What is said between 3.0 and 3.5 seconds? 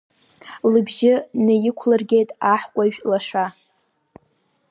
лаша.